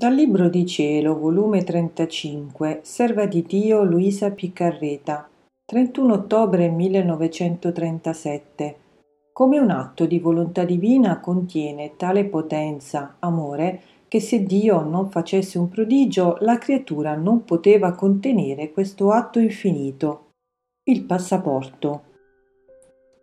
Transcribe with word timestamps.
Dal 0.00 0.14
Libro 0.14 0.48
di 0.48 0.64
Cielo, 0.64 1.18
volume 1.18 1.62
35, 1.62 2.80
Serva 2.82 3.26
di 3.26 3.42
Dio 3.42 3.82
Luisa 3.82 4.30
Piccarreta, 4.30 5.28
31 5.66 6.14
ottobre 6.14 6.70
1937. 6.70 8.76
Come 9.30 9.58
un 9.58 9.68
atto 9.68 10.06
di 10.06 10.18
volontà 10.18 10.64
divina 10.64 11.20
contiene 11.20 11.96
tale 11.98 12.24
potenza, 12.24 13.16
amore, 13.18 13.82
che 14.08 14.20
se 14.20 14.44
Dio 14.44 14.80
non 14.80 15.10
facesse 15.10 15.58
un 15.58 15.68
prodigio, 15.68 16.38
la 16.40 16.56
creatura 16.56 17.14
non 17.14 17.44
poteva 17.44 17.92
contenere 17.92 18.72
questo 18.72 19.10
atto 19.10 19.38
infinito. 19.38 20.30
Il 20.84 21.04
passaporto. 21.04 22.04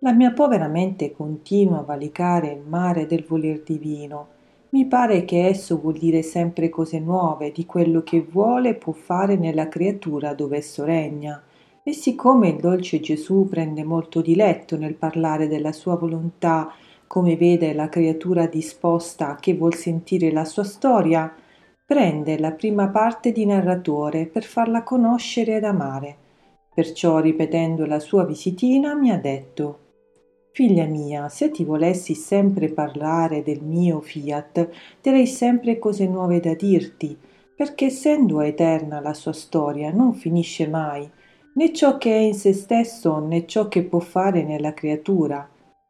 La 0.00 0.12
mia 0.12 0.32
povera 0.32 0.66
mente 0.66 1.12
continua 1.12 1.78
a 1.78 1.84
valicare 1.84 2.50
il 2.50 2.62
mare 2.66 3.06
del 3.06 3.24
voler 3.24 3.62
divino 3.62 4.33
mi 4.74 4.86
pare 4.86 5.24
che 5.24 5.46
esso 5.46 5.78
vuol 5.78 5.96
dire 5.96 6.22
sempre 6.22 6.68
cose 6.68 6.98
nuove 6.98 7.52
di 7.52 7.64
quello 7.64 8.02
che 8.02 8.26
vuole 8.28 8.74
può 8.74 8.92
fare 8.92 9.36
nella 9.36 9.68
creatura 9.68 10.34
dove 10.34 10.56
esso 10.56 10.82
regna. 10.82 11.40
E 11.84 11.92
siccome 11.92 12.48
il 12.48 12.56
dolce 12.56 12.98
Gesù 12.98 13.46
prende 13.48 13.84
molto 13.84 14.20
diletto 14.20 14.76
nel 14.76 14.94
parlare 14.94 15.46
della 15.46 15.70
sua 15.70 15.94
volontà, 15.94 16.72
come 17.06 17.36
vede 17.36 17.72
la 17.72 17.88
creatura 17.88 18.46
disposta 18.46 19.36
che 19.36 19.54
vuol 19.54 19.74
sentire 19.74 20.32
la 20.32 20.44
sua 20.44 20.64
storia, 20.64 21.32
prende 21.86 22.36
la 22.36 22.50
prima 22.50 22.88
parte 22.88 23.30
di 23.30 23.46
narratore 23.46 24.26
per 24.26 24.42
farla 24.42 24.82
conoscere 24.82 25.54
ed 25.54 25.62
amare. 25.62 26.16
Perciò, 26.74 27.20
ripetendo 27.20 27.86
la 27.86 28.00
sua 28.00 28.24
visitina, 28.24 28.96
mi 28.96 29.12
ha 29.12 29.18
detto 29.18 29.83
Figlia 30.56 30.84
mia, 30.84 31.28
se 31.30 31.50
ti 31.50 31.64
volessi 31.64 32.14
sempre 32.14 32.68
parlare 32.68 33.42
del 33.42 33.60
mio 33.60 34.00
fiat, 34.00 34.68
direi 35.00 35.26
sempre 35.26 35.80
cose 35.80 36.06
nuove 36.06 36.38
da 36.38 36.54
dirti, 36.54 37.18
perché 37.56 37.86
essendo 37.86 38.40
eterna 38.40 39.00
la 39.00 39.14
sua 39.14 39.32
storia 39.32 39.90
non 39.90 40.14
finisce 40.14 40.68
mai, 40.68 41.10
né 41.54 41.72
ciò 41.72 41.98
che 41.98 42.14
è 42.14 42.20
in 42.20 42.34
se 42.34 42.52
stesso 42.52 43.18
né 43.18 43.46
ciò 43.46 43.66
che 43.66 43.82
può 43.82 43.98
fare 43.98 44.44
nella 44.44 44.74
creatura. 44.74 45.44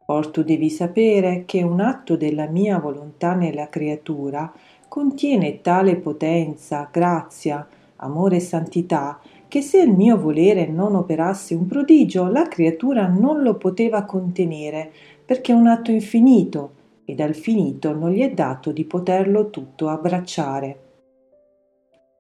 Or 0.07 0.31
tu 0.31 0.43
devi 0.43 0.71
sapere 0.71 1.43
che 1.45 1.63
un 1.63 1.81
atto 1.81 2.17
della 2.17 2.47
mia 2.47 2.79
volontà 2.79 3.35
nella 3.35 3.69
creatura 3.69 4.51
contiene 4.89 5.61
tale 5.61 5.97
potenza, 5.97 6.89
grazia, 6.91 7.69
amore 7.97 8.37
e 8.37 8.41
santità 8.41 9.21
che 9.55 9.63
se 9.63 9.81
il 9.81 9.93
mio 9.93 10.19
volere 10.19 10.67
non 10.67 10.97
operasse 10.97 11.55
un 11.55 11.69
prodigio, 11.69 12.27
la 12.27 12.49
creatura 12.49 13.07
non 13.07 13.41
lo 13.45 13.55
poteva 13.55 14.03
contenere, 14.03 14.91
perché 15.25 15.53
è 15.53 15.55
un 15.55 15.69
atto 15.69 15.93
infinito, 15.93 16.73
e 17.05 17.15
dal 17.15 17.37
finito 17.37 17.95
non 17.95 18.11
gli 18.11 18.23
è 18.23 18.33
dato 18.33 18.73
di 18.73 18.85
poterlo 18.85 19.51
tutto 19.51 19.89
abbracciare. 19.91 20.79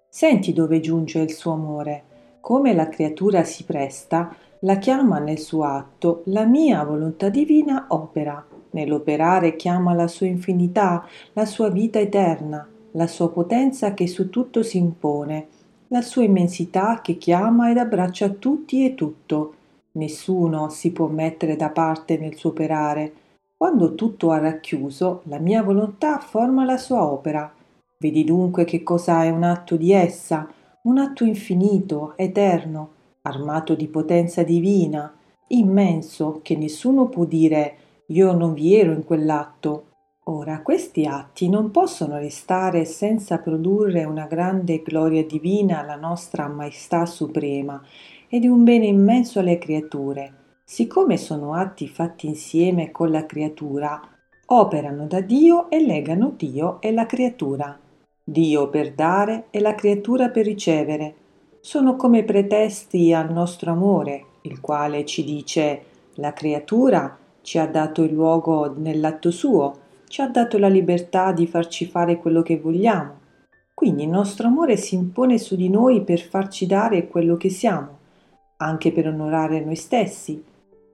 Senti 0.08 0.52
dove 0.52 0.78
giunge 0.78 1.18
il 1.18 1.32
suo 1.32 1.54
amore, 1.54 2.04
come 2.38 2.72
la 2.72 2.88
creatura 2.88 3.42
si 3.42 3.64
presta, 3.64 4.32
la 4.60 4.78
chiama 4.78 5.18
nel 5.18 5.40
suo 5.40 5.64
atto, 5.64 6.22
la 6.26 6.44
mia 6.44 6.84
volontà 6.84 7.30
divina 7.30 7.86
opera. 7.88 8.46
Nell'operare 8.70 9.56
chiama 9.56 9.92
la 9.92 10.06
sua 10.06 10.26
infinità, 10.26 11.04
la 11.32 11.46
sua 11.46 11.68
vita 11.68 11.98
eterna, 11.98 12.64
la 12.92 13.08
sua 13.08 13.28
potenza 13.32 13.92
che 13.92 14.06
su 14.06 14.30
tutto 14.30 14.62
si 14.62 14.78
impone, 14.78 15.48
la 15.94 16.02
sua 16.02 16.24
immensità 16.24 17.00
che 17.00 17.18
chiama 17.18 17.70
ed 17.70 17.76
abbraccia 17.76 18.28
tutti 18.30 18.84
e 18.84 18.96
tutto. 18.96 19.54
Nessuno 19.92 20.68
si 20.68 20.90
può 20.90 21.06
mettere 21.06 21.54
da 21.54 21.70
parte 21.70 22.18
nel 22.18 22.34
suo 22.34 22.50
operare. 22.50 23.12
Quando 23.56 23.94
tutto 23.94 24.32
ha 24.32 24.38
racchiuso, 24.38 25.22
la 25.26 25.38
mia 25.38 25.62
volontà 25.62 26.18
forma 26.18 26.64
la 26.64 26.78
sua 26.78 27.06
opera. 27.06 27.48
Vedi 27.96 28.24
dunque 28.24 28.64
che 28.64 28.82
cosa 28.82 29.22
è 29.22 29.30
un 29.30 29.44
atto 29.44 29.76
di 29.76 29.92
essa, 29.92 30.48
un 30.82 30.98
atto 30.98 31.22
infinito, 31.22 32.14
eterno, 32.16 32.90
armato 33.22 33.76
di 33.76 33.86
potenza 33.86 34.42
divina, 34.42 35.14
immenso, 35.48 36.40
che 36.42 36.56
nessuno 36.56 37.06
può 37.06 37.24
dire 37.24 37.76
io 38.08 38.32
non 38.32 38.52
vi 38.52 38.74
ero 38.74 38.90
in 38.90 39.04
quell'atto, 39.04 39.93
Ora, 40.26 40.62
questi 40.62 41.04
atti 41.04 41.50
non 41.50 41.70
possono 41.70 42.16
restare 42.16 42.86
senza 42.86 43.38
produrre 43.40 44.04
una 44.04 44.24
grande 44.24 44.80
gloria 44.82 45.22
divina 45.22 45.80
alla 45.80 45.96
nostra 45.96 46.48
Maestà 46.48 47.04
Suprema 47.04 47.82
e 48.26 48.38
di 48.38 48.46
un 48.46 48.64
bene 48.64 48.86
immenso 48.86 49.40
alle 49.40 49.58
creature. 49.58 50.32
Siccome 50.64 51.18
sono 51.18 51.52
atti 51.52 51.88
fatti 51.88 52.26
insieme 52.26 52.90
con 52.90 53.10
la 53.10 53.26
creatura, 53.26 54.00
operano 54.46 55.06
da 55.06 55.20
Dio 55.20 55.68
e 55.68 55.84
legano 55.84 56.32
Dio 56.34 56.80
e 56.80 56.90
la 56.90 57.04
creatura. 57.04 57.78
Dio 58.24 58.70
per 58.70 58.94
dare 58.94 59.48
e 59.50 59.60
la 59.60 59.74
creatura 59.74 60.30
per 60.30 60.46
ricevere. 60.46 61.14
Sono 61.60 61.96
come 61.96 62.24
pretesti 62.24 63.12
al 63.12 63.30
nostro 63.30 63.72
amore, 63.72 64.24
il 64.42 64.58
quale 64.62 65.04
ci 65.04 65.22
dice 65.22 65.82
la 66.14 66.32
creatura 66.32 67.18
ci 67.42 67.58
ha 67.58 67.66
dato 67.66 68.02
il 68.02 68.14
luogo 68.14 68.72
nell'atto 68.74 69.30
suo, 69.30 69.82
ci 70.14 70.20
ha 70.20 70.28
dato 70.28 70.58
la 70.58 70.68
libertà 70.68 71.32
di 71.32 71.44
farci 71.44 71.86
fare 71.86 72.18
quello 72.18 72.40
che 72.42 72.56
vogliamo. 72.56 73.18
Quindi 73.74 74.04
il 74.04 74.10
nostro 74.10 74.46
amore 74.46 74.76
si 74.76 74.94
impone 74.94 75.38
su 75.38 75.56
di 75.56 75.68
noi 75.68 76.04
per 76.04 76.20
farci 76.20 76.66
dare 76.66 77.08
quello 77.08 77.36
che 77.36 77.50
siamo, 77.50 77.98
anche 78.58 78.92
per 78.92 79.08
onorare 79.08 79.58
noi 79.64 79.74
stessi 79.74 80.40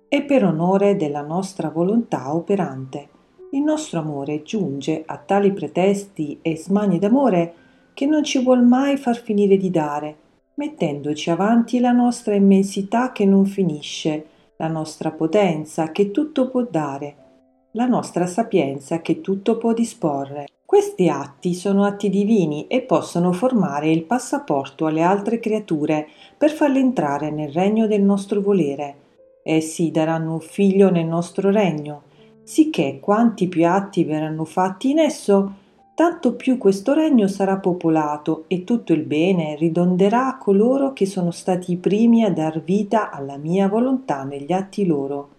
e 0.08 0.22
per 0.22 0.42
onore 0.42 0.96
della 0.96 1.20
nostra 1.20 1.68
volontà 1.68 2.34
operante. 2.34 3.08
Il 3.50 3.60
nostro 3.60 3.98
amore 3.98 4.42
giunge 4.42 5.02
a 5.04 5.18
tali 5.18 5.52
pretesti 5.52 6.38
e 6.40 6.56
smani 6.56 6.98
d'amore 6.98 7.54
che 7.92 8.06
non 8.06 8.24
ci 8.24 8.42
vuol 8.42 8.64
mai 8.64 8.96
far 8.96 9.16
finire 9.16 9.58
di 9.58 9.68
dare, 9.68 10.16
mettendoci 10.54 11.28
avanti 11.28 11.78
la 11.78 11.92
nostra 11.92 12.34
immensità 12.34 13.12
che 13.12 13.26
non 13.26 13.44
finisce, 13.44 14.24
la 14.56 14.68
nostra 14.68 15.10
potenza 15.10 15.92
che 15.92 16.10
tutto 16.10 16.48
può 16.48 16.62
dare, 16.62 17.28
la 17.74 17.86
nostra 17.86 18.26
sapienza 18.26 19.00
che 19.00 19.20
tutto 19.20 19.56
può 19.56 19.72
disporre. 19.72 20.46
Questi 20.64 21.08
atti 21.08 21.54
sono 21.54 21.84
atti 21.84 22.08
divini 22.08 22.66
e 22.66 22.80
possono 22.80 23.32
formare 23.32 23.92
il 23.92 24.02
passaporto 24.02 24.86
alle 24.86 25.02
altre 25.02 25.38
creature 25.38 26.08
per 26.36 26.50
farle 26.50 26.80
entrare 26.80 27.30
nel 27.30 27.52
regno 27.52 27.86
del 27.86 28.02
nostro 28.02 28.40
volere. 28.40 28.96
Essi 29.44 29.92
daranno 29.92 30.32
un 30.34 30.40
figlio 30.40 30.90
nel 30.90 31.06
nostro 31.06 31.50
regno, 31.50 32.02
sicché 32.42 32.98
quanti 33.00 33.46
più 33.46 33.64
atti 33.64 34.02
verranno 34.02 34.44
fatti 34.44 34.90
in 34.90 34.98
esso, 34.98 35.54
tanto 35.94 36.34
più 36.34 36.58
questo 36.58 36.92
regno 36.92 37.28
sarà 37.28 37.58
popolato 37.58 38.44
e 38.48 38.64
tutto 38.64 38.92
il 38.92 39.02
bene 39.02 39.54
ridonderà 39.54 40.26
a 40.26 40.38
coloro 40.38 40.92
che 40.92 41.06
sono 41.06 41.30
stati 41.30 41.72
i 41.72 41.76
primi 41.76 42.24
a 42.24 42.32
dar 42.32 42.60
vita 42.62 43.10
alla 43.10 43.36
mia 43.36 43.68
volontà 43.68 44.24
negli 44.24 44.52
atti 44.52 44.84
loro. 44.86 45.38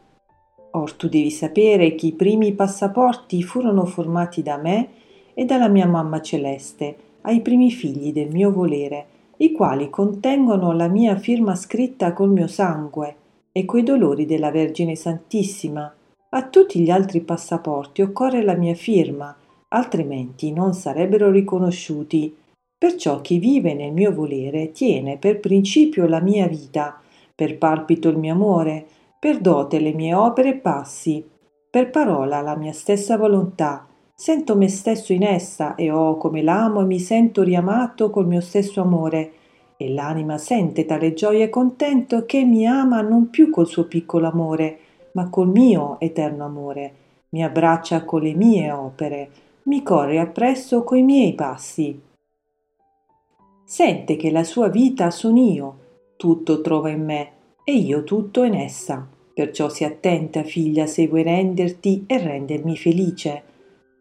Or 0.72 0.94
tu 0.94 1.10
devi 1.10 1.30
sapere 1.30 1.96
che 1.96 2.08
i 2.08 2.14
primi 2.14 2.54
passaporti 2.54 3.44
furono 3.44 3.86
formati 3.86 4.42
da 4.42 4.58
me 4.58 4.90
e 5.34 5.46
dalla 5.46 5.68
mia 5.68 5.88
mamma 5.88 6.22
celeste 6.22 6.96
ai 7.22 7.42
primi 7.42 7.72
figli 7.72 8.12
del 8.12 8.30
mio 8.32 8.52
volere, 8.52 9.06
i 9.38 9.52
quali 9.52 9.90
contengono 9.90 10.72
la 10.72 10.88
mia 10.88 11.16
firma 11.18 11.56
scritta 11.56 12.14
col 12.14 12.32
mio 12.32 12.48
sangue 12.48 13.16
e 13.52 13.66
coi 13.66 13.84
dolori 13.84 14.26
della 14.26 14.52
Vergine 14.52 14.96
Santissima. 14.96 15.94
A 16.30 16.48
tutti 16.48 16.80
gli 16.80 16.90
altri 16.90 17.22
passaporti 17.22 18.02
occorre 18.02 18.44
la 18.44 18.56
mia 18.56 18.76
firma, 18.76 19.36
altrimenti 19.70 20.52
non 20.52 20.74
sarebbero 20.74 21.30
riconosciuti. 21.30 22.36
Perciò 22.78 23.22
chi 23.22 23.38
vive 23.38 23.74
nel 23.74 23.92
mio 23.92 24.14
volere 24.14 24.72
tiene 24.72 25.18
per 25.18 25.40
principio 25.40 26.08
la 26.08 26.22
mia 26.22 26.48
vita, 26.48 27.00
per 27.36 27.58
palpito 27.58 28.10
il 28.10 28.18
mio 28.18 28.34
amore, 28.34 28.86
per 29.22 29.38
dote 29.38 29.80
le 29.80 29.94
mie 29.94 30.16
opere 30.16 30.50
e 30.50 30.56
passi, 30.56 31.24
per 31.70 31.92
parola 31.92 32.42
la 32.42 32.56
mia 32.56 32.74
stessa 32.74 33.18
volontà. 33.18 33.86
Sento 34.16 34.58
me 34.58 34.68
stesso 34.68 35.14
in 35.14 35.22
essa 35.22 35.76
e 35.76 35.92
oh 35.92 36.18
come 36.18 36.42
l'amo 36.42 36.82
e 36.82 36.86
mi 36.86 36.98
sento 36.98 37.44
riamato 37.44 38.10
col 38.10 38.26
mio 38.26 38.42
stesso 38.42 38.82
amore. 38.82 39.32
E 39.78 39.94
l'anima 39.94 40.40
sente 40.40 40.88
tale 40.88 41.14
gioia 41.14 41.46
e 41.46 41.50
contento 41.50 42.26
che 42.26 42.44
mi 42.44 42.66
ama 42.66 43.02
non 43.02 43.30
più 43.30 43.52
col 43.52 43.68
suo 43.68 43.86
piccolo 43.86 44.28
amore, 44.28 44.80
ma 45.12 45.30
col 45.30 45.50
mio 45.50 46.00
eterno 46.00 46.44
amore. 46.44 46.94
Mi 47.30 47.44
abbraccia 47.44 48.04
con 48.04 48.22
le 48.22 48.34
mie 48.34 48.72
opere, 48.72 49.30
mi 49.66 49.84
corre 49.84 50.20
appresso 50.20 50.84
coi 50.84 51.04
miei 51.04 51.34
passi. 51.34 52.02
Sente 53.64 54.16
che 54.16 54.32
la 54.32 54.44
sua 54.44 54.68
vita 54.70 55.12
son 55.12 55.38
io, 55.38 55.78
tutto 56.18 56.62
trova 56.62 56.90
in 56.90 57.06
me 57.06 57.32
e 57.64 57.76
io 57.76 58.04
tutto 58.04 58.44
in 58.44 58.56
essa. 58.56 59.20
Perciò 59.42 59.70
si 59.70 59.84
attenta, 59.84 60.44
figlia, 60.44 60.86
se 60.86 61.08
vuoi 61.08 61.24
renderti 61.24 62.04
e 62.06 62.20
rendermi 62.20 62.78
felice. 62.78 63.42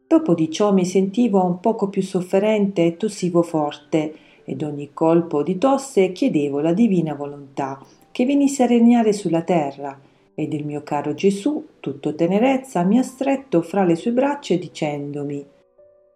Dopo 0.07 0.35
di 0.35 0.51
ciò 0.51 0.71
mi 0.71 0.85
sentivo 0.85 1.43
un 1.43 1.61
poco 1.61 1.89
più 1.89 2.03
sofferente 2.03 2.85
e 2.85 2.99
tossivo 2.99 3.41
forte, 3.41 4.13
ed 4.45 4.63
ogni 4.63 4.91
colpo 4.93 5.43
di 5.43 5.57
tosse 5.57 6.13
chiedevo 6.13 6.61
la 6.61 6.75
divina 6.75 7.15
volontà 7.15 7.83
che 8.11 8.27
venisse 8.27 8.65
a 8.65 8.67
regnare 8.67 9.15
sulla 9.15 9.41
terra, 9.41 9.99
ed 10.35 10.53
il 10.53 10.67
mio 10.67 10.83
caro 10.83 11.15
Gesù, 11.15 11.69
tutto 11.81 12.15
tenerezza, 12.15 12.83
mi 12.83 12.99
ha 12.99 13.03
stretto 13.03 13.63
fra 13.63 13.85
le 13.85 13.97
sue 13.97 14.13
braccia 14.13 14.55
dicendomi 14.57 15.43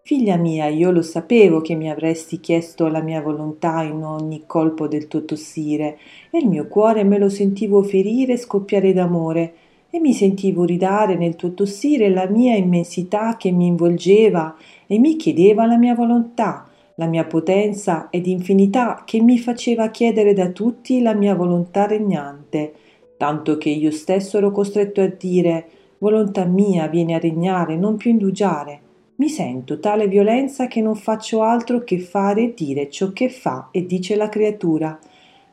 Figlia 0.06 0.36
mia, 0.36 0.66
io 0.66 0.90
lo 0.90 1.00
sapevo 1.00 1.62
che 1.62 1.74
mi 1.74 1.90
avresti 1.90 2.38
chiesto 2.38 2.88
la 2.88 3.00
mia 3.00 3.22
volontà 3.22 3.82
in 3.84 4.04
ogni 4.04 4.42
colpo 4.44 4.86
del 4.86 5.08
tuo 5.08 5.24
tossire, 5.24 5.96
e 6.30 6.40
il 6.40 6.46
mio 6.46 6.68
cuore 6.68 7.04
me 7.04 7.16
lo 7.16 7.30
sentivo 7.30 7.82
ferire 7.82 8.34
e 8.34 8.36
scoppiare 8.36 8.92
d'amore, 8.92 9.54
e 9.88 10.00
mi 10.00 10.12
sentivo 10.12 10.64
ridare 10.64 11.16
nel 11.16 11.36
tuo 11.36 11.54
tossire 11.54 12.10
la 12.10 12.26
mia 12.26 12.54
immensità 12.54 13.38
che 13.38 13.50
mi 13.50 13.66
involgeva 13.66 14.54
e 14.86 14.98
mi 14.98 15.16
chiedeva 15.16 15.64
la 15.64 15.78
mia 15.78 15.94
volontà, 15.94 16.68
la 16.96 17.06
mia 17.06 17.24
potenza 17.24 18.08
ed 18.10 18.26
infinità 18.26 19.04
che 19.06 19.22
mi 19.22 19.38
faceva 19.38 19.88
chiedere 19.88 20.34
da 20.34 20.50
tutti 20.50 21.00
la 21.00 21.14
mia 21.14 21.34
volontà 21.34 21.86
regnante, 21.86 22.74
tanto 23.16 23.56
che 23.56 23.70
io 23.70 23.90
stesso 23.90 24.36
ero 24.36 24.50
costretto 24.50 25.00
a 25.00 25.06
dire 25.06 25.66
volontà 25.96 26.44
mia 26.44 26.88
vieni 26.88 27.14
a 27.14 27.18
regnare, 27.18 27.74
non 27.74 27.96
più 27.96 28.10
indugiare 28.10 28.80
mi 29.16 29.28
sento 29.28 29.78
tale 29.78 30.08
violenza 30.08 30.66
che 30.66 30.80
non 30.80 30.96
faccio 30.96 31.42
altro 31.42 31.84
che 31.84 32.00
fare 32.00 32.42
e 32.42 32.54
dire 32.54 32.90
ciò 32.90 33.12
che 33.12 33.28
fa 33.28 33.68
e 33.70 33.86
dice 33.86 34.16
la 34.16 34.28
creatura. 34.28 34.98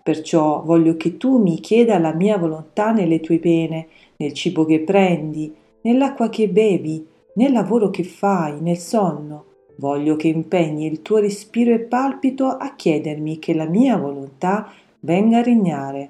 Perciò 0.02 0.64
voglio 0.64 0.98
che 0.98 1.18
tu 1.18 1.38
mi 1.38 1.60
chieda 1.60 2.00
la 2.00 2.14
mia 2.14 2.38
volontà 2.38 2.92
nelle 2.92 3.20
tue 3.20 3.38
pene, 3.38 3.88
nel 4.18 4.34
cibo 4.34 4.66
che 4.66 4.80
prendi, 4.80 5.54
nell'acqua 5.82 6.30
che 6.30 6.50
bevi, 6.50 7.06
nel 7.36 7.52
lavoro 7.52 7.92
che 7.92 8.04
fai, 8.04 8.60
nel 8.62 8.78
sonno. 8.78 9.46
Voglio 9.76 10.16
che 10.16 10.28
impegni 10.28 10.88
il 10.88 11.04
tuo 11.04 11.18
respiro 11.18 11.72
e 11.72 11.80
palpito 11.80 12.48
a 12.48 12.74
chiedermi 12.76 13.38
che 13.38 13.54
la 13.54 13.66
mia 13.66 13.96
volontà 13.96 14.72
venga 15.02 15.38
a 15.38 15.44
regnare. 15.44 16.10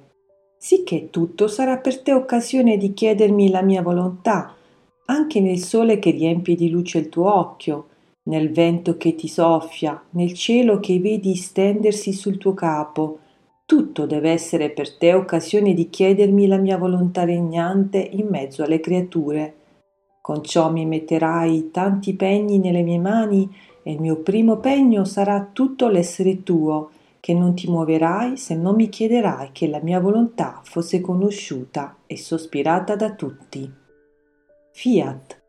Sicché 0.57 1.09
tutto 1.09 1.47
sarà 1.47 1.77
per 1.77 2.01
te 2.01 2.13
occasione 2.13 2.77
di 2.77 2.93
chiedermi 2.93 3.49
la 3.49 3.61
mia 3.61 3.81
volontà, 3.81 4.55
anche 5.11 5.41
nel 5.41 5.59
sole 5.59 5.99
che 5.99 6.11
riempie 6.11 6.55
di 6.55 6.69
luce 6.69 6.99
il 6.99 7.09
tuo 7.09 7.35
occhio, 7.35 7.87
nel 8.23 8.49
vento 8.51 8.95
che 8.95 9.13
ti 9.13 9.27
soffia, 9.27 10.01
nel 10.11 10.33
cielo 10.33 10.79
che 10.79 10.99
vedi 10.99 11.35
stendersi 11.35 12.13
sul 12.13 12.37
tuo 12.37 12.53
capo. 12.53 13.19
Tutto 13.65 14.05
deve 14.05 14.31
essere 14.31 14.69
per 14.69 14.95
te 14.97 15.13
occasione 15.13 15.73
di 15.73 15.89
chiedermi 15.89 16.47
la 16.47 16.57
mia 16.57 16.77
volontà 16.77 17.25
regnante 17.25 17.97
in 17.99 18.27
mezzo 18.27 18.63
alle 18.63 18.79
creature. 18.79 19.55
Con 20.21 20.43
ciò 20.43 20.71
mi 20.71 20.85
metterai 20.85 21.71
tanti 21.71 22.13
pegni 22.13 22.59
nelle 22.59 22.81
mie 22.81 22.99
mani 22.99 23.53
e 23.83 23.91
il 23.91 23.99
mio 23.99 24.17
primo 24.17 24.57
pegno 24.57 25.03
sarà 25.03 25.49
tutto 25.51 25.89
l'essere 25.89 26.43
tuo, 26.43 26.91
che 27.19 27.33
non 27.33 27.53
ti 27.53 27.69
muoverai 27.69 28.37
se 28.37 28.55
non 28.55 28.75
mi 28.75 28.87
chiederai 28.87 29.49
che 29.51 29.67
la 29.67 29.81
mia 29.81 29.99
volontà 29.99 30.61
fosse 30.63 31.01
conosciuta 31.01 31.97
e 32.05 32.17
sospirata 32.17 32.95
da 32.95 33.13
tutti. 33.13 33.80
Fiat 34.81 35.40